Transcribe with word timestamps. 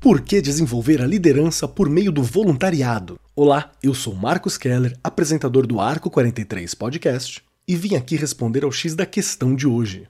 Por 0.00 0.22
que 0.22 0.40
desenvolver 0.40 1.02
a 1.02 1.06
liderança 1.06 1.68
por 1.68 1.90
meio 1.90 2.10
do 2.10 2.22
voluntariado? 2.22 3.20
Olá, 3.36 3.70
eu 3.82 3.92
sou 3.92 4.14
Marcos 4.14 4.56
Keller, 4.56 4.96
apresentador 5.04 5.66
do 5.66 5.78
Arco 5.78 6.08
43 6.08 6.74
Podcast, 6.74 7.42
e 7.68 7.76
vim 7.76 7.94
aqui 7.94 8.16
responder 8.16 8.64
ao 8.64 8.72
X 8.72 8.94
da 8.94 9.04
questão 9.04 9.54
de 9.54 9.66
hoje. 9.66 10.08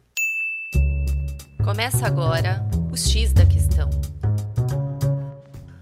Começa 1.65 2.07
agora 2.07 2.65
o 2.93 2.97
X 2.97 3.33
da 3.33 3.45
questão. 3.45 3.91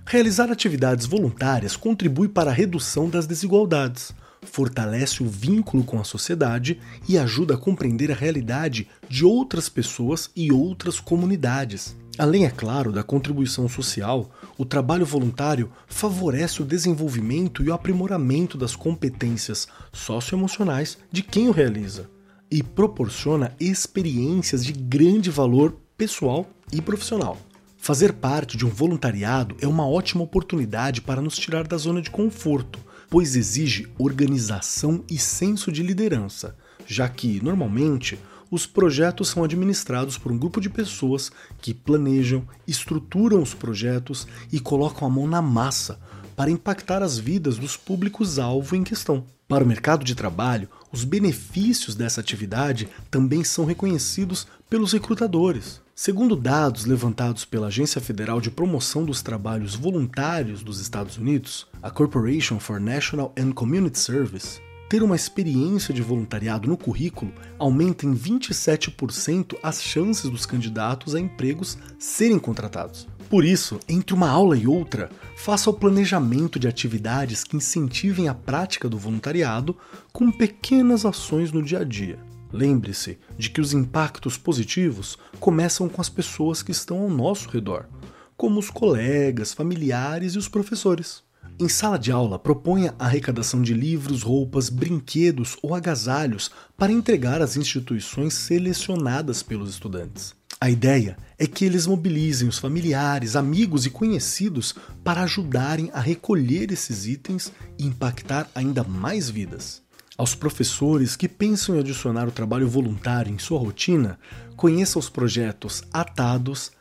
Realizar 0.06 0.50
atividades 0.50 1.04
voluntárias 1.04 1.76
contribui 1.76 2.30
para 2.30 2.50
a 2.50 2.54
redução 2.54 3.10
das 3.10 3.26
desigualdades, 3.26 4.14
fortalece 4.42 5.22
o 5.22 5.28
vínculo 5.28 5.84
com 5.84 6.00
a 6.00 6.04
sociedade 6.04 6.80
e 7.08 7.18
ajuda 7.18 7.54
a 7.54 7.58
compreender 7.58 8.10
a 8.10 8.14
realidade 8.14 8.88
de 9.08 9.24
outras 9.24 9.68
pessoas 9.68 10.30
e 10.34 10.52
outras 10.52 11.00
comunidades. 11.00 11.96
Além, 12.18 12.44
é 12.44 12.50
claro, 12.50 12.90
da 12.90 13.04
contribuição 13.04 13.68
social, 13.68 14.28
o 14.56 14.64
trabalho 14.64 15.06
voluntário 15.06 15.70
favorece 15.86 16.60
o 16.60 16.64
desenvolvimento 16.64 17.62
e 17.62 17.68
o 17.68 17.72
aprimoramento 17.72 18.58
das 18.58 18.74
competências 18.74 19.68
socioemocionais 19.92 20.98
de 21.12 21.22
quem 21.22 21.48
o 21.48 21.52
realiza 21.52 22.10
e 22.50 22.62
proporciona 22.62 23.54
experiências 23.60 24.64
de 24.64 24.72
grande 24.72 25.30
valor 25.30 25.76
pessoal 25.96 26.48
e 26.72 26.80
profissional. 26.80 27.38
Fazer 27.76 28.14
parte 28.14 28.56
de 28.56 28.66
um 28.66 28.68
voluntariado 28.68 29.56
é 29.60 29.66
uma 29.66 29.86
ótima 29.86 30.24
oportunidade 30.24 31.00
para 31.00 31.22
nos 31.22 31.36
tirar 31.36 31.68
da 31.68 31.76
zona 31.76 32.02
de 32.02 32.10
conforto, 32.10 32.80
pois 33.08 33.36
exige 33.36 33.88
organização 33.98 35.02
e 35.08 35.18
senso 35.18 35.72
de 35.72 35.82
liderança, 35.82 36.56
já 36.86 37.08
que, 37.08 37.42
normalmente, 37.42 38.18
os 38.50 38.66
projetos 38.66 39.28
são 39.28 39.44
administrados 39.44 40.16
por 40.16 40.32
um 40.32 40.38
grupo 40.38 40.60
de 40.60 40.70
pessoas 40.70 41.30
que 41.60 41.74
planejam, 41.74 42.46
estruturam 42.66 43.42
os 43.42 43.54
projetos 43.54 44.26
e 44.50 44.58
colocam 44.58 45.06
a 45.06 45.10
mão 45.10 45.26
na 45.26 45.42
massa 45.42 46.00
para 46.34 46.50
impactar 46.50 47.02
as 47.02 47.18
vidas 47.18 47.58
dos 47.58 47.76
públicos-alvo 47.76 48.74
em 48.74 48.84
questão. 48.84 49.24
Para 49.48 49.64
o 49.64 49.66
mercado 49.66 50.04
de 50.04 50.14
trabalho, 50.14 50.68
os 50.92 51.04
benefícios 51.04 51.94
dessa 51.94 52.20
atividade 52.20 52.86
também 53.10 53.42
são 53.42 53.64
reconhecidos 53.64 54.46
pelos 54.68 54.92
recrutadores. 54.92 55.80
Segundo 55.94 56.36
dados 56.36 56.84
levantados 56.84 57.46
pela 57.46 57.68
Agência 57.68 57.98
Federal 57.98 58.42
de 58.42 58.50
Promoção 58.50 59.06
dos 59.06 59.22
Trabalhos 59.22 59.74
Voluntários 59.74 60.62
dos 60.62 60.80
Estados 60.80 61.16
Unidos, 61.16 61.66
a 61.82 61.90
Corporation 61.90 62.60
for 62.60 62.78
National 62.78 63.32
and 63.38 63.52
Community 63.52 63.98
Service, 63.98 64.60
ter 64.88 65.02
uma 65.02 65.16
experiência 65.16 65.92
de 65.92 66.00
voluntariado 66.00 66.68
no 66.68 66.76
currículo 66.76 67.32
aumenta 67.58 68.06
em 68.06 68.14
27% 68.14 69.56
as 69.62 69.82
chances 69.82 70.30
dos 70.30 70.46
candidatos 70.46 71.14
a 71.14 71.20
empregos 71.20 71.76
serem 71.98 72.38
contratados. 72.38 73.06
Por 73.28 73.44
isso, 73.44 73.78
entre 73.86 74.14
uma 74.14 74.30
aula 74.30 74.56
e 74.56 74.66
outra, 74.66 75.10
faça 75.36 75.68
o 75.68 75.74
planejamento 75.74 76.58
de 76.58 76.66
atividades 76.66 77.44
que 77.44 77.56
incentivem 77.56 78.26
a 78.26 78.34
prática 78.34 78.88
do 78.88 78.96
voluntariado 78.96 79.76
com 80.10 80.32
pequenas 80.32 81.04
ações 81.04 81.52
no 81.52 81.62
dia 81.62 81.80
a 81.80 81.84
dia. 81.84 82.18
Lembre-se 82.50 83.18
de 83.36 83.50
que 83.50 83.60
os 83.60 83.74
impactos 83.74 84.38
positivos 84.38 85.18
começam 85.38 85.86
com 85.90 86.00
as 86.00 86.08
pessoas 86.08 86.62
que 86.62 86.72
estão 86.72 87.02
ao 87.02 87.10
nosso 87.10 87.50
redor, 87.50 87.86
como 88.34 88.58
os 88.58 88.70
colegas, 88.70 89.52
familiares 89.52 90.32
e 90.32 90.38
os 90.38 90.48
professores. 90.48 91.27
Em 91.58 91.68
sala 91.68 91.98
de 91.98 92.12
aula, 92.12 92.38
proponha 92.38 92.94
a 92.98 93.06
arrecadação 93.06 93.62
de 93.62 93.74
livros, 93.74 94.22
roupas, 94.22 94.68
brinquedos 94.68 95.56
ou 95.62 95.74
agasalhos 95.74 96.50
para 96.76 96.92
entregar 96.92 97.42
às 97.42 97.56
instituições 97.56 98.34
selecionadas 98.34 99.42
pelos 99.42 99.70
estudantes. 99.70 100.34
A 100.60 100.68
ideia 100.68 101.16
é 101.38 101.46
que 101.46 101.64
eles 101.64 101.86
mobilizem 101.86 102.48
os 102.48 102.58
familiares, 102.58 103.36
amigos 103.36 103.86
e 103.86 103.90
conhecidos 103.90 104.74
para 105.04 105.22
ajudarem 105.22 105.88
a 105.92 106.00
recolher 106.00 106.72
esses 106.72 107.06
itens 107.06 107.52
e 107.78 107.86
impactar 107.86 108.50
ainda 108.54 108.82
mais 108.82 109.30
vidas. 109.30 109.82
Aos 110.16 110.34
professores 110.34 111.14
que 111.14 111.28
pensam 111.28 111.76
em 111.76 111.78
adicionar 111.78 112.26
o 112.26 112.32
trabalho 112.32 112.68
voluntário 112.68 113.32
em 113.32 113.38
sua 113.38 113.60
rotina, 113.60 114.18
conheça 114.56 114.98
os 114.98 115.08
projetos 115.08 115.84
Atados, 115.92 116.72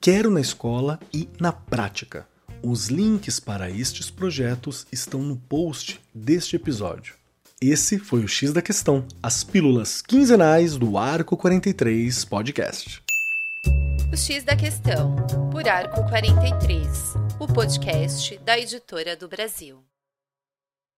Quero 0.00 0.30
na 0.30 0.40
Escola 0.40 0.98
e 1.12 1.28
Na 1.38 1.52
Prática. 1.52 2.26
Os 2.62 2.88
links 2.88 3.38
para 3.38 3.70
estes 3.70 4.10
projetos 4.10 4.86
estão 4.90 5.22
no 5.22 5.36
post 5.36 6.00
deste 6.14 6.56
episódio. 6.56 7.14
Esse 7.60 7.98
foi 7.98 8.24
o 8.24 8.28
X 8.28 8.52
da 8.52 8.60
Questão, 8.60 9.06
as 9.22 9.42
pílulas 9.42 10.02
quinzenais 10.02 10.76
do 10.76 10.98
Arco 10.98 11.36
43 11.36 12.24
Podcast. 12.24 13.02
O 14.12 14.16
X 14.16 14.44
da 14.44 14.56
Questão, 14.56 15.16
por 15.50 15.66
Arco 15.68 16.02
43, 16.08 17.14
o 17.38 17.46
podcast 17.46 18.38
da 18.38 18.58
editora 18.58 19.16
do 19.16 19.28
Brasil. 19.28 19.82